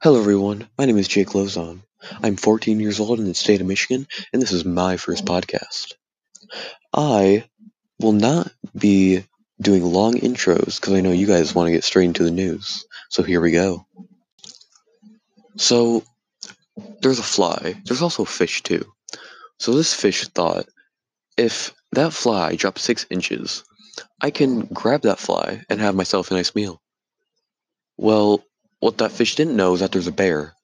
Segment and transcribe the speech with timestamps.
[0.00, 1.82] Hello everyone, my name is Jake Lozon.
[2.22, 5.94] I'm 14 years old in the state of Michigan, and this is my first podcast.
[6.94, 7.48] I
[7.98, 9.24] will not be
[9.60, 12.86] doing long intros because I know you guys want to get straight into the news.
[13.08, 13.86] So here we go.
[15.56, 16.04] So,
[17.02, 17.74] there's a fly.
[17.84, 18.84] There's also a fish too.
[19.58, 20.68] So this fish thought,
[21.36, 23.64] if that fly drops six inches,
[24.20, 26.80] I can grab that fly and have myself a nice meal.
[27.96, 28.44] Well,
[28.80, 30.54] what that fish didn't know is that there's a bear.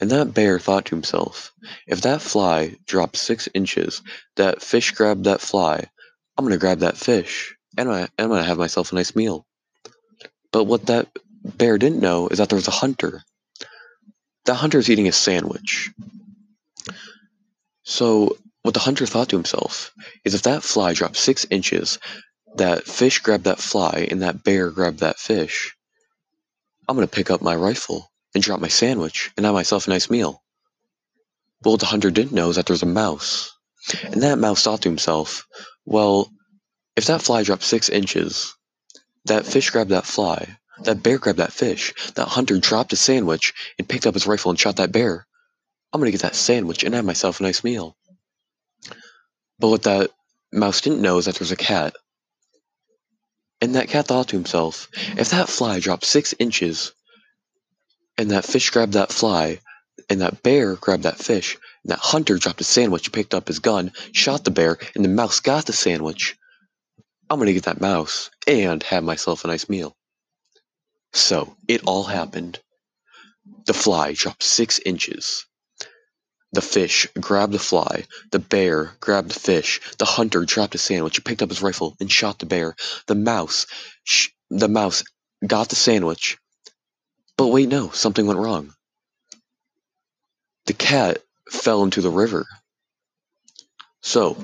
[0.00, 1.52] And that bear thought to himself,
[1.86, 4.02] if that fly drops six inches,
[4.36, 5.88] that fish grabbed that fly,
[6.36, 9.46] I'm gonna grab that fish, and I, I'm gonna have myself a nice meal.
[10.50, 11.08] But what that
[11.44, 13.22] bear didn't know is that there's a hunter.
[14.46, 15.90] That hunter's eating a sandwich.
[17.84, 19.92] So what the hunter thought to himself
[20.24, 21.98] is if that fly dropped six inches,
[22.56, 25.74] that fish grabbed that fly, and that bear grabbed that fish,
[26.88, 30.10] I'm gonna pick up my rifle and drop my sandwich and have myself a nice
[30.10, 30.42] meal.
[31.62, 33.52] But what the hunter didn't know is that there's a mouse.
[34.04, 35.46] And that mouse thought to himself,
[35.84, 36.30] well,
[36.96, 38.54] if that fly dropped six inches,
[39.24, 43.54] that fish grabbed that fly, that bear grabbed that fish, that hunter dropped a sandwich
[43.78, 45.26] and picked up his rifle and shot that bear,
[45.92, 47.96] I'm gonna get that sandwich and have myself a nice meal.
[49.58, 50.10] But what that
[50.52, 51.94] mouse didn't know is that there's a cat.
[53.72, 56.92] That cat thought to himself, if that fly dropped six inches,
[58.18, 59.60] and that fish grabbed that fly,
[60.10, 63.60] and that bear grabbed that fish, and that hunter dropped a sandwich, picked up his
[63.60, 66.36] gun, shot the bear, and the mouse got the sandwich,
[67.30, 69.96] I'm gonna get that mouse and have myself a nice meal.
[71.14, 72.60] So, it all happened.
[73.64, 75.46] The fly dropped six inches.
[76.52, 78.04] The fish grabbed the fly.
[78.30, 79.80] The bear grabbed the fish.
[79.98, 82.76] The hunter dropped a sandwich, picked up his rifle, and shot the bear.
[83.06, 83.66] The mouse,
[84.04, 85.04] sh- the mouse
[85.46, 86.38] got the sandwich.
[87.36, 88.74] But wait, no, something went wrong.
[90.66, 92.46] The cat fell into the river.
[94.02, 94.36] So,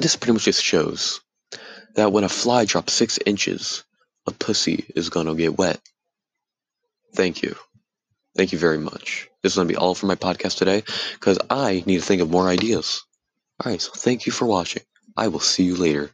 [0.00, 1.20] this pretty much just shows
[1.94, 3.84] that when a fly drops six inches,
[4.26, 5.80] a pussy is gonna get wet.
[7.14, 7.56] Thank you.
[8.36, 9.28] Thank you very much.
[9.42, 12.20] This is going to be all for my podcast today because I need to think
[12.20, 13.02] of more ideas.
[13.64, 14.82] Alright, so thank you for watching.
[15.16, 16.10] I will see you later.